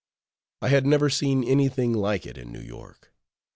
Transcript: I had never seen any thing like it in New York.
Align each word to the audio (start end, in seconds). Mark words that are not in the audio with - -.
I 0.63 0.69
had 0.69 0.87
never 0.87 1.11
seen 1.11 1.43
any 1.43 1.69
thing 1.69 1.93
like 1.93 2.25
it 2.25 2.35
in 2.35 2.51
New 2.51 2.59
York. 2.59 3.13